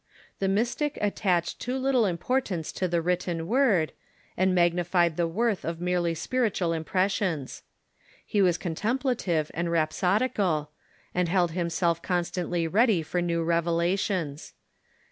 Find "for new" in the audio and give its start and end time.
13.03-13.43